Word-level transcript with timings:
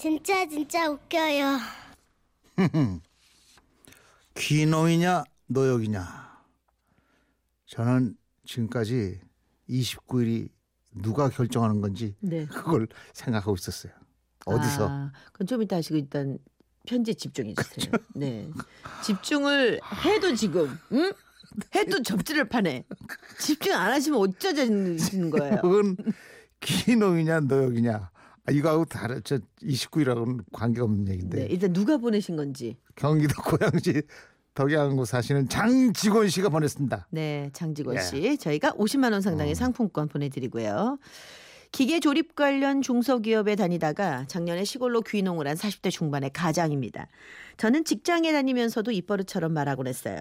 진짜 0.00 0.48
진짜 0.48 0.88
웃겨요. 0.88 1.58
귀농이냐 4.34 5.24
노역이냐. 5.48 6.40
저는 7.66 8.16
지금까지 8.46 9.20
29일이 9.68 10.48
누가 10.94 11.28
결정하는 11.28 11.82
건지 11.82 12.16
네. 12.20 12.46
그걸 12.46 12.88
생각하고 13.12 13.54
있었어요. 13.56 13.92
어디서? 14.46 14.88
아, 14.88 15.12
그럼 15.34 15.46
좀 15.46 15.60
이따 15.60 15.76
하시고 15.76 15.96
일단 15.96 16.38
편지 16.86 17.14
집중해 17.14 17.52
주세요. 17.52 17.90
그렇죠. 17.90 18.06
네. 18.14 18.48
집중을 19.04 19.80
해도 20.06 20.34
지금 20.34 20.78
응? 20.92 21.12
해도 21.76 22.02
접지를 22.02 22.48
파네. 22.48 22.84
집중 23.38 23.74
안 23.74 23.92
하시면 23.92 24.18
어쩌자는 24.18 25.28
거예요. 25.28 25.60
그건 25.60 25.98
귀농이냐 26.60 27.40
노역이냐. 27.40 28.10
아, 28.46 28.52
이거하고 28.52 28.84
다른 28.86 29.20
저 29.24 29.38
29일하고는 29.62 30.44
관계없는 30.52 31.08
얘기인데. 31.08 31.38
네, 31.40 31.46
일단 31.50 31.72
누가 31.72 31.96
보내신 31.98 32.36
건지. 32.36 32.76
경기도 32.96 33.34
고양시 33.42 34.02
덕양구 34.54 35.04
사시는 35.04 35.48
장직원 35.48 36.28
씨가 36.28 36.48
보냈습니다. 36.48 37.08
네, 37.10 37.50
장직원 37.52 37.96
예. 37.96 38.00
씨. 38.00 38.38
저희가 38.38 38.72
50만 38.72 39.12
원 39.12 39.20
상당의 39.20 39.52
어. 39.52 39.54
상품권 39.54 40.08
보내드리고요. 40.08 40.98
기계 41.72 42.00
조립 42.00 42.34
관련 42.34 42.82
중소기업에 42.82 43.54
다니다가 43.54 44.24
작년에 44.26 44.64
시골로 44.64 45.02
귀농을 45.02 45.46
한 45.46 45.56
40대 45.56 45.90
중반의 45.92 46.30
가장입니다. 46.32 47.06
저는 47.58 47.84
직장에 47.84 48.32
다니면서도 48.32 48.90
입버릇처럼 48.90 49.52
말하곤 49.52 49.86
했어요. 49.86 50.20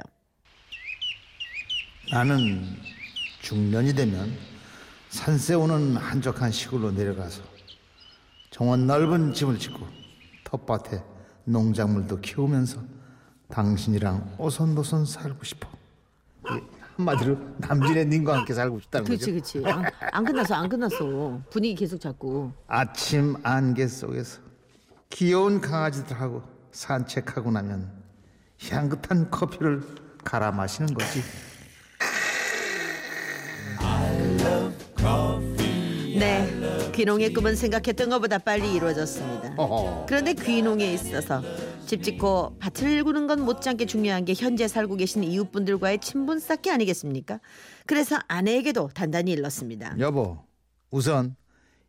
나는 2.11 2.63
중년이 3.41 3.93
되면 3.93 4.31
산세 5.09 5.55
오는 5.55 5.95
한적한 5.95 6.51
시골로 6.51 6.91
내려가서 6.91 7.41
정원 8.59 8.88
넓은 8.88 9.34
집을 9.34 9.57
짓고 9.57 9.88
텃밭에 10.43 11.02
농작물도 11.46 12.20
키우면서 12.20 12.82
당신이랑 13.48 14.35
오손도손 14.38 15.05
살고 15.05 15.46
싶어. 15.46 15.70
이 16.43 16.62
한마디로 16.98 17.38
남진의 17.60 18.07
님과 18.07 18.40
함께 18.40 18.54
살고 18.54 18.82
싶다는 18.82 19.05
그렇지, 19.05 19.32
거죠. 19.32 19.62
그렇지. 19.62 19.66
안, 19.66 19.85
안 20.12 20.26
끝났어, 20.26 20.55
안 20.55 20.68
끝났어. 20.68 21.41
분위기 21.49 21.74
계속 21.74 22.01
잡고. 22.01 22.51
아침 22.68 23.38
안개 23.43 23.88
속에서 23.88 24.41
귀여운 25.10 25.62
강아지들하고 25.62 26.44
산책하고 26.73 27.51
나면 27.51 27.90
향긋한 28.70 29.32
커피를 29.32 29.82
갈아 30.26 30.51
마시는 30.51 30.94
거지. 30.94 31.21
네, 36.20 36.79
귀농의 36.99 37.31
꿈은 37.31 37.55
생각했던 37.55 38.09
것보다 38.09 38.39
빨리 38.39 38.73
이루어졌습니다. 38.73 39.53
어허. 39.55 40.05
그런데 40.05 40.33
귀농에 40.33 40.93
있어서 40.95 41.41
집 41.85 42.03
짓고 42.03 42.57
밭을 42.59 42.89
일구는 42.91 43.25
건 43.25 43.45
못지않게 43.45 43.85
중요한 43.85 44.25
게 44.25 44.33
현재 44.33 44.67
살고 44.67 44.97
계신 44.97 45.23
이웃분들과의 45.23 45.99
친분 46.01 46.39
쌓기 46.39 46.70
아니겠습니까? 46.70 47.39
그래서 47.85 48.20
아내에게도 48.27 48.89
단단히 48.93 49.31
일렀습니다. 49.31 49.95
여보, 49.97 50.43
우선 50.91 51.37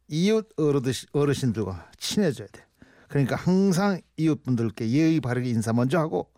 이웃 0.06 0.48
어르신, 0.56 1.08
어르신들과 1.10 1.90
친해져야 1.98 2.46
돼. 2.52 2.64
그러니까 3.08 3.34
항상 3.34 4.00
이웃분들께 4.16 4.90
예의 4.90 5.20
바르게 5.20 5.48
인사 5.48 5.72
먼저 5.72 5.98
하고 5.98 6.30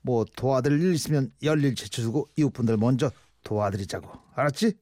뭐 0.00 0.24
도와드릴 0.36 0.80
일 0.80 0.94
있으면 0.94 1.32
열일 1.42 1.74
제쳐주고 1.74 2.28
이웃분들 2.36 2.76
먼저 2.76 3.10
도와드리자고. 3.42 4.08
알았지? 4.36 4.74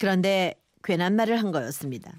그런데 0.00 0.56
괜한 0.82 1.14
말을 1.14 1.38
한 1.38 1.52
거였습니다. 1.52 2.12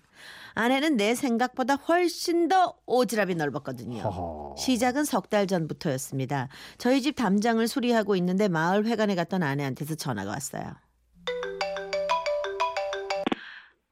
아내는 0.54 0.98
내 0.98 1.16
생각보다 1.16 1.76
훨씬 1.76 2.48
더 2.48 2.76
오지랖이 2.86 3.36
넓었거든요. 3.38 4.02
허허. 4.02 4.56
시작은 4.58 5.06
석 5.06 5.30
달 5.32 5.48
전부터였습니다. 5.48 6.50
저희 6.78 7.02
집 7.02 7.16
담장을 7.16 7.66
수리하고 7.68 8.16
있는데 8.18 8.48
마을 8.50 8.86
회관에 8.86 9.16
갔던 9.16 9.44
아내한테서 9.44 9.96
전화가 9.96 10.30
왔어요. 10.32 10.76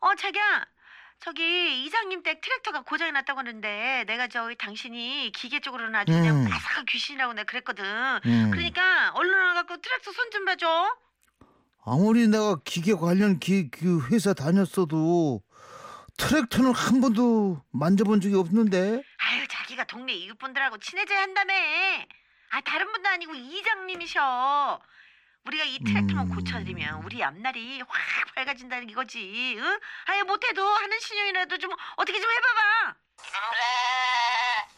어, 0.02 0.16
자기야. 0.16 0.66
저기 1.22 1.84
이장님 1.86 2.24
댁 2.24 2.40
트랙터가 2.42 2.84
고장이 2.84 3.12
났다고 3.12 3.40
하는데 3.40 4.06
내가 4.08 4.28
저기 4.30 4.56
당신이 4.58 5.32
기계 5.36 5.60
쪽으로는 5.60 5.94
아주 5.96 6.14
그냥 6.14 6.38
음. 6.38 6.48
바삭한 6.50 6.86
귀신이라고 6.88 7.34
내가 7.34 7.46
그랬거든. 7.46 7.84
음. 8.26 8.52
그러니까 8.52 9.12
얼른 9.16 9.34
와갖고 9.48 9.76
트랙터 9.82 10.12
손 10.14 10.30
좀 10.32 10.46
봐줘. 10.46 10.68
아무리 11.86 12.28
내가 12.28 12.58
기계 12.64 12.94
관련 12.94 13.40
기, 13.40 13.70
그 13.70 14.06
회사 14.12 14.34
다녔어도 14.34 15.42
트랙터는 16.20 16.74
한 16.74 17.02
번도 17.02 17.62
만져본 17.72 18.22
적이 18.22 18.36
없는데. 18.36 19.02
아유 19.18 19.48
자기가 19.50 19.86
동네 19.86 20.14
이웃분들하고 20.14 20.78
친해져야 20.78 21.22
한다며. 21.22 21.54
아 22.52 22.62
다른 22.62 22.92
분도 22.92 23.08
아니고 23.10 23.34
이장님이셔. 23.34 24.80
우리가 25.46 25.64
이 25.64 25.80
트랙터만 25.80 26.30
음. 26.30 26.36
고쳐드리면 26.36 27.04
우리 27.06 27.24
앞날이 27.24 27.82
확 27.88 28.36
밝아진다는 28.36 28.90
이거지. 28.90 29.56
응? 29.58 29.80
아유 30.08 30.24
못해도 30.26 30.62
하는 30.62 31.00
신용이라도 31.00 31.58
좀 31.58 31.72
어떻게 31.96 32.20
좀 32.20 32.30
해봐봐. 32.30 32.96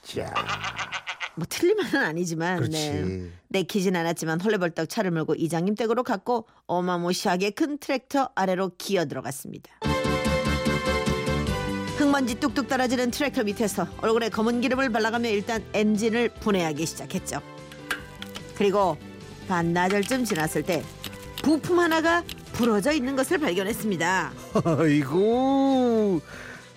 자, 0.03 0.33
뭐 1.35 1.45
틀린 1.49 1.77
말은 1.77 2.05
아니지만 2.05 2.57
그렇지. 2.57 2.91
네. 2.91 3.31
내키진 3.49 3.95
않았지만 3.95 4.41
헐레벌떡 4.41 4.89
차를 4.89 5.11
몰고 5.11 5.35
이장님 5.35 5.75
댁으로 5.75 6.03
갔고 6.03 6.47
어마무시하게 6.67 7.51
큰 7.51 7.79
트랙터 7.79 8.29
아래로 8.35 8.75
기어 8.77 9.05
들어갔습니다. 9.05 9.71
흙먼지 12.11 12.35
뚝뚝 12.41 12.67
떨어지는 12.67 13.09
트랙터 13.09 13.43
밑에서 13.45 13.87
얼굴에 14.01 14.27
검은 14.27 14.59
기름을 14.59 14.89
발라가며 14.91 15.29
일단 15.29 15.63
엔진을 15.73 16.27
분해하기 16.41 16.85
시작했죠. 16.85 17.41
그리고 18.57 18.97
반나절쯤 19.47 20.25
지났을 20.25 20.63
때 20.63 20.83
부품 21.41 21.79
하나가 21.79 22.21
부러져 22.51 22.91
있는 22.91 23.15
것을 23.15 23.37
발견했습니다. 23.37 24.33
아이고 24.77 26.19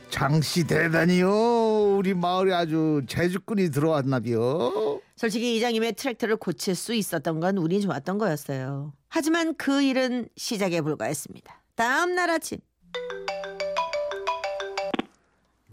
장씨 0.09 0.69
대단히요. 0.69 1.97
우리 1.97 2.15
마을에 2.15 2.55
아주 2.55 3.03
재주꾼이 3.09 3.73
들어왔나비요. 3.73 5.01
솔직히 5.17 5.57
이장님의 5.57 5.95
트랙터를 5.95 6.37
고칠 6.37 6.77
수 6.77 6.95
있었던 6.95 7.41
건 7.41 7.59
운이 7.59 7.81
좋았던 7.81 8.19
거였어요. 8.19 8.93
하지만 9.09 9.57
그 9.57 9.83
일은 9.83 10.29
시작에 10.37 10.81
불과했습니다. 10.81 11.61
다음 11.75 12.15
날 12.15 12.31
아침 12.31 12.59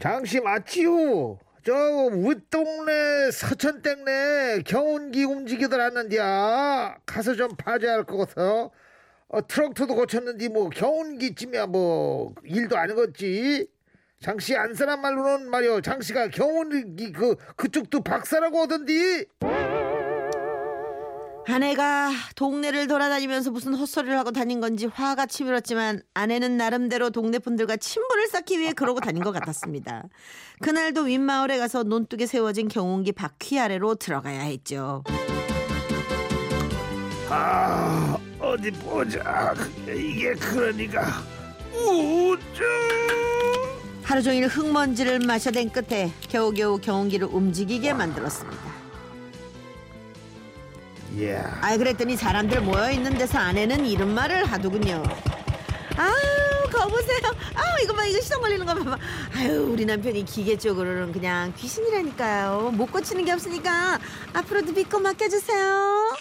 장씨 0.02 0.42
맞지요? 0.42 1.38
저 1.64 1.74
윗동네 2.12 3.30
서천땡네 3.30 4.64
경운기 4.66 5.24
움직이들 5.26 5.80
않는디야 5.80 6.98
가서 7.06 7.36
좀 7.36 7.56
봐줘야 7.56 7.94
할것 7.94 8.30
같아 8.30 8.72
어, 9.28 9.48
트럭터도 9.48 9.94
고쳤는데 9.94 10.50
뭐 10.50 10.70
경운기쯤이야 10.70 11.68
뭐 11.68 12.34
일도 12.44 12.78
아니겠지. 12.78 13.68
장씨 14.20 14.56
안 14.56 14.74
사람 14.74 15.02
말로는 15.02 15.50
말이요 15.52 15.82
장씨가 15.82 16.30
경운기 16.30 17.12
그 17.12 17.36
그쪽도 17.56 18.02
박사라고 18.02 18.62
하던디 18.62 19.28
아내가 21.52 22.12
동네를 22.36 22.88
돌아다니면서 22.88 23.52
무슨 23.52 23.74
헛소리를 23.74 24.18
하고 24.18 24.32
다닌 24.32 24.62
건지 24.62 24.86
화가 24.86 25.26
치밀었지만 25.26 26.02
아내는 26.14 26.56
나름대로 26.56 27.10
동네 27.10 27.40
분들과 27.40 27.76
친분을 27.76 28.28
쌓기 28.28 28.58
위해 28.58 28.72
그러고 28.72 29.02
다닌 29.02 29.22
것 29.22 29.32
같았습니다. 29.34 30.04
그날도 30.62 31.02
윗마을에 31.02 31.58
가서 31.58 31.84
논둑에 31.84 32.26
세워진 32.26 32.70
경운기 32.70 33.12
바퀴 33.12 33.60
아래로 33.60 33.96
들어가야 33.96 34.42
했죠. 34.42 35.04
아 37.30 38.18
어디 38.40 38.72
보자 38.72 39.54
이게 39.88 40.34
그러니까 40.34 41.06
우쭈 41.74 42.64
하루 44.04 44.22
종일 44.22 44.48
흙먼지를 44.48 45.20
마셔댄 45.20 45.70
끝에 45.70 46.12
겨우겨우 46.30 46.80
경운기를 46.80 47.28
움직이게 47.32 47.94
만들었습니다. 47.94 48.91
예아 51.18 51.78
그랬더니 51.78 52.16
사람들 52.16 52.62
모여 52.62 52.90
있는 52.92 53.18
데서 53.18 53.38
아내는 53.40 53.86
이런 53.86 54.14
말을 54.14 54.46
하더군요. 54.46 55.04
아유 55.98 56.70
거보세요. 56.72 57.20
아우 57.54 57.84
이거 57.84 57.94
봐 57.94 58.06
이거 58.06 58.20
시동 58.22 58.42
걸리는 58.42 58.66
거 58.66 58.74
봐봐. 58.74 58.98
아유 59.36 59.68
우리 59.72 59.86
남편이 59.86 60.24
기계 60.26 60.58
쪽으로는 60.58 61.12
그냥 61.12 61.54
귀신이라니까요. 61.58 62.72
못 62.76 62.92
고치는 62.92 63.26
게 63.26 63.32
없으니까 63.34 64.00
앞으로도 64.34 64.72
믿고 64.74 65.00
맡겨주세요. 65.00 66.16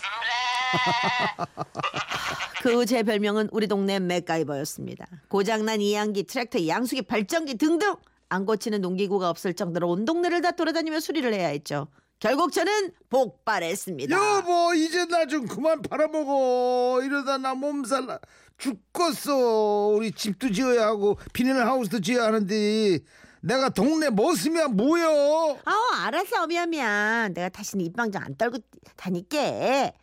그 2.62 2.74
후 2.74 2.84
제 2.84 3.02
별명은 3.02 3.48
우리 3.52 3.66
동네 3.68 3.98
맥가이버였습니다. 4.00 5.06
고장난 5.28 5.80
이양기, 5.80 6.24
트랙터, 6.24 6.66
양수기, 6.66 7.02
발전기 7.02 7.54
등등 7.54 7.94
안 8.28 8.44
고치는 8.44 8.80
농기구가 8.82 9.30
없을 9.30 9.54
정도로 9.54 9.88
온 9.88 10.04
동네를 10.04 10.42
다 10.42 10.50
돌아다니며 10.50 11.00
수리를 11.00 11.32
해야 11.32 11.48
했죠. 11.48 11.88
결국 12.20 12.52
저는 12.52 12.92
복발했습니다. 13.08 14.14
여보 14.14 14.74
이제 14.74 15.06
나 15.06 15.24
좀 15.26 15.46
그만 15.46 15.80
팔아먹어. 15.82 17.00
이러다 17.02 17.38
나 17.38 17.54
몸살 17.54 18.06
나. 18.06 18.20
죽겠어. 18.58 19.88
우리 19.94 20.12
집도 20.12 20.52
지어야 20.52 20.86
하고 20.86 21.16
비닐하우스도 21.32 22.00
지어야 22.00 22.26
하는데. 22.26 22.98
내가 23.42 23.70
동네 23.70 24.10
모습이야 24.10 24.68
뭐여? 24.68 25.58
아우 25.64 25.78
알았어. 26.04 26.46
미안 26.46 26.68
미안. 26.70 27.32
내가 27.32 27.48
다시는 27.48 27.84
입방정 27.86 28.22
안 28.22 28.36
떨고 28.36 28.58
다닐게. 28.96 29.94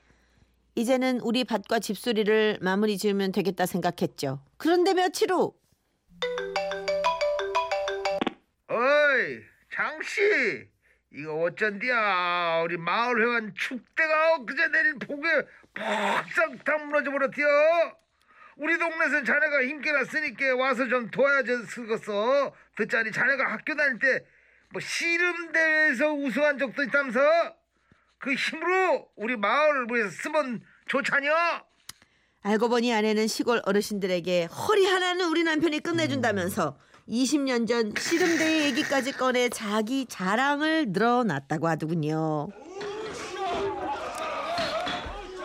이제는 0.74 1.20
우리 1.22 1.44
밭과 1.44 1.80
집수리를 1.80 2.58
마무리 2.62 2.98
지으면 2.98 3.32
되겠다 3.32 3.68
생각했죠. 3.68 4.42
그런데 4.58 4.94
며칠 4.96 5.32
후. 5.32 5.54
어이 8.70 9.40
장씨 9.76 10.68
이거 11.14 11.34
어쩐디야? 11.44 12.62
우리 12.64 12.78
마을 12.78 13.22
회관 13.22 13.54
축대가 13.56 14.38
그제 14.46 14.68
내린 14.68 15.00
폭에 15.00 15.28
퍽싹 15.74 16.64
다 16.66 16.78
무너져 16.78 17.12
버렸디요. 17.12 17.48
우리 18.58 18.78
동네선 18.78 19.24
자네가 19.24 19.64
힘께나 19.64 20.04
쓰니까 20.04 20.56
와서 20.56 20.88
좀 20.88 21.10
도와야 21.12 21.44
쓰겠어. 21.44 22.54
듣자니 22.76 23.12
자네가 23.12 23.52
학교 23.52 23.76
다닐 23.76 24.00
때 24.00 24.38
뭐 24.72 24.82
씨름 24.82 25.52
대회에서 25.52 26.14
우승한 26.14 26.58
적도 26.58 26.84
있다면서? 26.84 27.20
그 28.20 28.34
힘으로 28.34 29.08
우리 29.16 29.38
마을을 29.38 29.88
위해서 29.92 30.10
쓰면 30.10 30.62
좋자녀 30.88 31.32
알고 32.42 32.70
보니 32.70 32.94
아내는 32.94 33.28
시골 33.28 33.62
어르신들에게 33.64 34.46
허리 34.46 34.86
하나는 34.86 35.26
우리 35.28 35.44
남편이 35.44 35.80
끝내준다면서 35.82 36.80
20년 37.10 37.68
전 37.68 37.94
씨름대회 37.98 38.66
얘기까지 38.66 39.14
꺼내 39.14 39.50
자기 39.50 40.06
자랑을 40.08 40.88
늘어놨다고 40.90 41.68
하더군요. 41.68 42.50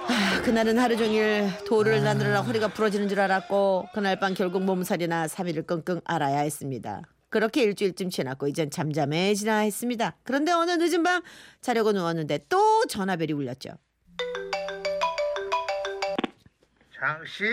아, 0.08 0.42
그날은 0.42 0.78
하루 0.78 0.96
종일 0.96 1.48
돌을 1.66 2.02
나누느라 2.02 2.42
허리가 2.42 2.68
부러지는 2.68 3.08
줄 3.08 3.20
알았고 3.20 3.88
그날 3.94 4.18
밤 4.18 4.34
결국 4.34 4.64
몸살이나 4.64 5.26
3일을 5.26 5.66
끙끙 5.66 6.00
앓아야 6.04 6.40
했습니다. 6.40 7.02
그렇게 7.28 7.62
일주일쯤 7.62 8.10
지났고 8.10 8.48
이젠 8.48 8.68
잠잠해지나 8.68 9.58
했습니다. 9.60 10.16
그런데 10.24 10.52
어느 10.52 10.72
늦은 10.72 11.02
밤 11.02 11.22
자려고 11.60 11.92
누웠는데 11.92 12.40
또 12.48 12.84
전화벨이 12.86 13.32
울렸죠. 13.32 13.70
장씨, 16.94 17.44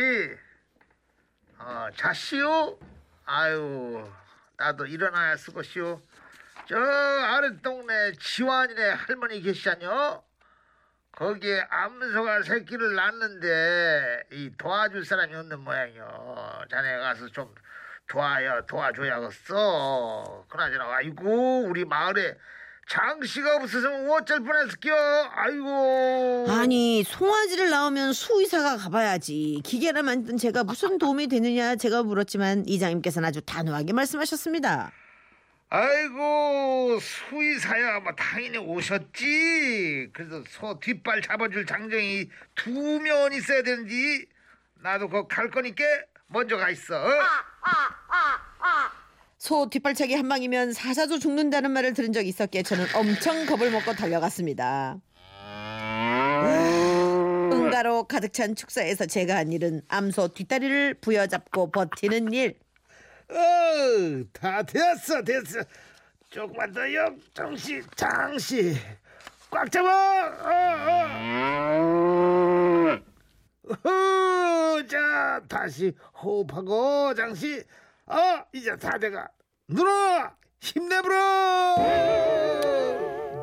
어, 1.59 1.87
자시오? 1.95 2.77
아유, 3.31 4.11
나도 4.57 4.87
일어나야 4.87 5.37
쓰고시오. 5.37 6.01
저 6.65 6.75
아래 6.79 7.55
동네 7.61 8.11
지환이네 8.13 8.89
할머니 8.89 9.39
계시잖요? 9.39 10.23
거기에 11.11 11.61
암소가 11.69 12.41
새끼를 12.41 12.95
낳는데 12.95 14.23
이 14.31 14.51
도와줄 14.57 15.05
사람이 15.05 15.35
없는 15.35 15.59
모양이요. 15.59 16.65
자네 16.71 16.97
가서 16.97 17.27
좀 17.27 17.53
도와야 18.07 18.65
도와줘야겠어. 18.65 20.47
그나저나 20.49 20.85
아이고 20.95 21.65
우리 21.65 21.85
마을에 21.85 22.35
장씨가 22.89 23.57
없었으면 23.57 24.09
어쩔 24.09 24.39
뻔했을겨. 24.43 24.91
아이고. 25.35 26.47
아니 26.49 27.03
송아지를 27.03 27.69
낳으면 27.69 28.13
수의사가 28.13 28.77
가봐야지 28.77 29.61
기계를 29.63 30.01
만든 30.01 30.37
제가 30.37 30.63
무슨 30.63 30.97
도움이 30.97 31.27
되느냐 31.27 31.75
제가 31.75 32.01
물었지만 32.01 32.65
이장님께서는 32.67 33.29
아주 33.29 33.41
단호하게 33.41 33.93
말씀하셨습니다. 33.93 34.91
아이고 35.69 36.99
수의사야 36.99 37.99
뭐 37.99 38.11
당연히 38.17 38.57
오셨지. 38.57 40.09
그래서 40.11 40.43
소 40.49 40.79
뒷발 40.79 41.21
잡아줄 41.21 41.67
장정이 41.67 42.27
두 42.55 42.99
명 42.99 43.31
있어야 43.33 43.61
되는지 43.61 44.25
나도 44.81 45.09
거 45.09 45.27
갈 45.27 45.51
거니까 45.51 45.83
먼저 46.27 46.57
가 46.57 46.71
있어. 46.71 46.95
어? 46.95 47.09
소 49.39 49.69
뒷발차기 49.69 50.13
한 50.15 50.27
방이면 50.27 50.73
사사도 50.73 51.17
죽는다는 51.17 51.71
말을 51.71 51.93
들은 51.93 52.11
적이 52.11 52.27
있었기에 52.27 52.61
저는 52.61 52.85
엄청 52.93 53.45
겁을 53.45 53.71
먹고 53.71 53.93
달려갔습니다. 53.93 54.99
응가로 57.53 58.03
가득 58.03 58.33
찬 58.33 58.53
축사에서 58.53 59.05
제가 59.05 59.37
한 59.37 59.53
일은 59.53 59.81
암소 59.87 60.33
뒷다리를 60.33 60.95
부여잡고 60.95 61.71
버티는 61.71 62.33
일. 62.33 62.59
어, 63.29 63.35
다 64.33 64.61
됐어, 64.63 65.23
됐어. 65.23 65.61
조금만 66.29 66.73
더요, 66.73 67.15
정씨, 67.33 67.81
장씨. 67.95 68.75
꽉 69.49 69.71
잡아. 69.71 69.89
어, 70.43 70.49
어. 72.91 72.99
어, 73.89 74.87
자, 74.87 75.41
다시 75.47 75.93
호흡하고, 76.21 77.13
장씨. 77.15 77.63
어, 78.09 78.43
이제 78.53 78.75
다 78.77 78.97
돼가. 78.97 79.27
누나, 79.67 80.35
힘내보라. 80.61 81.75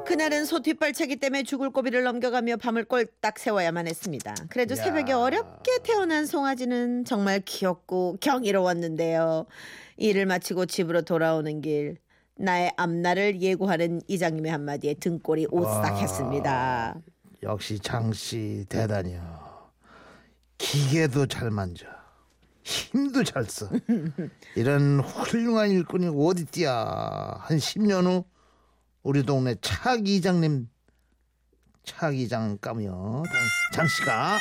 그날은 0.06 0.44
소 0.44 0.60
뒷발차기 0.60 1.16
때문에 1.16 1.42
죽을 1.42 1.70
고비를 1.70 2.04
넘겨가며 2.04 2.56
밤을 2.58 2.84
꼴딱 2.84 3.38
새워야만 3.38 3.86
했습니다. 3.88 4.34
그래도 4.50 4.76
야. 4.76 4.82
새벽에 4.82 5.12
어렵게 5.12 5.78
태어난 5.82 6.26
송아지는 6.26 7.04
정말 7.04 7.40
귀엽고 7.44 8.18
경이로웠는데요. 8.20 9.46
일을 9.96 10.26
마치고 10.26 10.66
집으로 10.66 11.02
돌아오는 11.02 11.60
길 11.60 11.96
나의 12.36 12.72
앞날을 12.76 13.40
예고하는 13.40 14.02
이장님의 14.06 14.52
한마디에 14.52 14.94
등골이 14.94 15.48
오싹했습니다. 15.50 16.96
역시 17.42 17.78
장씨 17.80 18.66
대단해요. 18.68 19.70
기계도 20.58 21.26
잘 21.26 21.50
만져. 21.50 21.86
힘도 22.66 23.22
잘 23.22 23.44
써. 23.44 23.68
이런 24.56 24.98
훌륭한 24.98 25.70
일꾼이 25.70 26.08
어딨디야. 26.08 27.36
한 27.40 27.58
10년 27.58 28.06
후 28.06 28.24
우리 29.04 29.22
동네 29.22 29.54
차 29.60 29.94
이장님 29.94 30.68
차 31.84 32.10
이장 32.10 32.58
까며 32.58 33.22
장씨가 33.72 34.38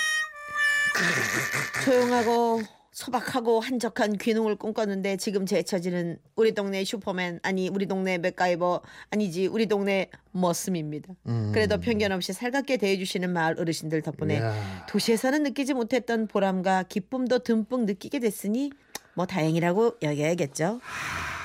조용하고 1.84 2.64
소박하고 2.96 3.60
한적한 3.60 4.18
귀농을 4.18 4.56
꿈꿨는데 4.56 5.18
지금 5.18 5.46
제 5.46 5.62
처지는 5.64 6.18
우리 6.38 6.54
동네 6.54 6.86
슈퍼맨 6.86 7.42
아니 7.44 7.68
우리 7.68 7.88
동네 7.88 8.18
맥가이버 8.18 8.82
아니지 9.12 9.48
우리 9.48 9.66
동네 9.66 10.10
머슴입니다. 10.32 11.14
음. 11.28 11.52
그래도 11.54 11.78
편견 11.78 12.14
없이 12.14 12.32
살갑게 12.32 12.78
대해주시는 12.78 13.34
마을 13.34 13.60
어르신들 13.60 14.02
덕분에 14.02 14.36
이야. 14.36 14.86
도시에서는 14.88 15.44
느끼지 15.44 15.74
못했던 15.74 16.26
보람과 16.26 16.84
기쁨도 16.84 17.40
듬뿍 17.40 17.84
느끼게 17.84 18.20
됐으니 18.20 18.72
뭐 19.14 19.26
다행이라고 19.26 19.98
여겨야겠죠. 20.02 20.80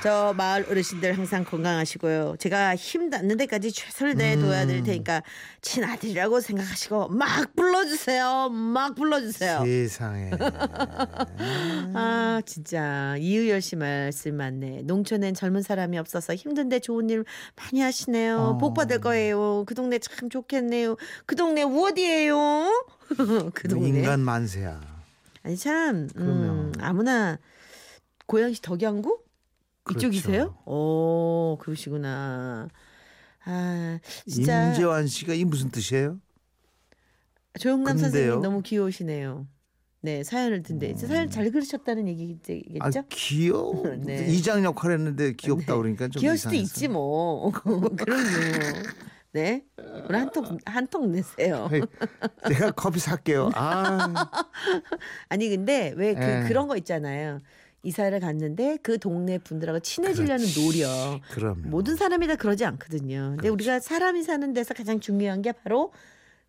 저 0.03 0.33
마을 0.35 0.65
어르신들 0.67 1.17
항상 1.19 1.45
건강하시고요. 1.45 2.37
제가 2.39 2.75
힘 2.75 3.11
닿는 3.11 3.37
데까지 3.37 3.71
최선을 3.71 4.15
다해 4.15 4.37
음. 4.37 4.41
도와드릴 4.41 4.83
테니까 4.83 5.23
친아들이라고 5.61 6.41
생각하시고 6.41 7.09
막 7.09 7.55
불러주세요. 7.55 8.49
막 8.49 8.95
불러주세요. 8.95 9.61
세상에 9.63 10.31
아 11.95 12.41
진짜 12.47 13.15
이의열 13.19 13.61
씨 13.61 13.77
말씀 13.77 14.37
맞네. 14.37 14.83
농촌엔 14.85 15.35
젊은 15.35 15.61
사람이 15.61 15.99
없어서 15.99 16.35
힘든데 16.35 16.79
좋은 16.79 17.11
일 17.11 17.25
많이 17.57 17.83
하시네요. 17.83 18.39
어. 18.39 18.59
복 18.59 18.73
받을 18.73 19.01
거예요. 19.01 19.65
그 19.67 19.75
동네 19.75 19.99
참 19.99 20.31
좋겠네요. 20.31 20.97
그 21.27 21.37
동네 21.37 21.63
어디예요? 21.63 22.87
그 23.55 23.69
동네. 23.69 23.89
인간 23.89 24.21
만세야. 24.21 24.81
아니 25.43 25.59
참 25.59 26.09
음. 26.17 26.73
아무나 26.81 27.39
고양시 28.25 28.63
덕양구 28.63 29.30
그렇죠. 29.91 30.09
이쪽이세요? 30.09 30.57
오 30.67 31.59
그러시구나. 31.61 32.69
아 33.45 33.99
진짜 34.29 34.69
임재환 34.69 35.07
씨가 35.07 35.35
이 35.35 35.45
무슨 35.45 35.71
뜻이에요? 35.71 36.19
조영남 37.59 37.97
근데요? 37.97 38.11
선생님 38.11 38.43
너무 38.43 38.63
귀여우시네요. 38.63 39.47
네 40.03 40.25
사연을 40.25 40.63
듣는데 40.63 40.95
사연 40.95 41.29
잘 41.29 41.51
그리셨다는 41.51 42.09
얘기겠죠? 42.09 42.55
음. 42.55 42.81
아 42.81 42.91
귀여워. 43.11 43.83
네. 44.05 44.27
이장 44.29 44.65
역할 44.65 44.93
했는데 44.93 45.33
귀엽다 45.35 45.77
그러니까 45.77 46.09
좀 46.09 46.21
귀여울 46.21 46.39
수도. 46.39 46.55
있지 46.55 46.89
뭐. 46.89 47.51
그럼요. 47.53 48.29
네. 49.33 49.65
우리 50.09 50.17
한통 50.17 50.59
한통 50.65 51.13
내세요. 51.13 51.69
내가 52.49 52.71
커피 52.73 52.99
살게요. 52.99 53.51
아, 53.55 54.31
아니 55.29 55.49
근데 55.51 55.93
왜그 55.97 56.21
예. 56.21 56.45
그런 56.49 56.67
거 56.67 56.77
있잖아요. 56.77 57.39
이사를 57.83 58.19
갔는데 58.21 58.79
그 58.83 58.99
동네 58.99 59.39
분들하고 59.39 59.81
친해지려는 59.81 60.37
그렇지. 60.37 60.61
노력. 60.61 61.21
그럼 61.31 61.63
모든 61.65 61.97
사람이 61.97 62.27
다 62.27 62.37
그러지 62.37 62.65
않거든요. 62.65 63.33
근데 63.37 63.49
우리가 63.49 63.81
사람이 63.81 64.23
사는 64.23 64.53
데서 64.53 64.75
가장 64.75 65.01
중요한 65.01 65.43
게 65.43 65.53
바로 65.53 65.93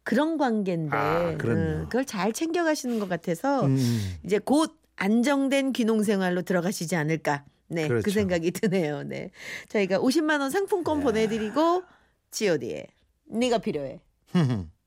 그런 0.03 0.37
관계인데 0.37 0.95
아. 0.95 1.37
음, 1.45 1.85
그걸 1.89 2.05
잘 2.05 2.33
챙겨가시는 2.33 2.99
것 2.99 3.07
같아서 3.07 3.65
음, 3.65 4.17
이제 4.23 4.39
곧 4.39 4.77
안정된 4.97 5.73
귀농 5.73 6.03
생활로 6.03 6.41
들어가시지 6.41 6.95
않을까. 6.95 7.45
네, 7.67 7.83
그 7.83 7.87
그렇죠. 7.87 8.11
생각이 8.11 8.51
드네요. 8.51 9.03
네, 9.03 9.31
저희가 9.69 9.99
50만 9.99 10.41
원 10.41 10.49
상품권 10.49 10.99
보내드리고 11.01 11.83
G.O.D의 12.31 12.87
네가 13.27 13.59
필요해. 13.59 13.99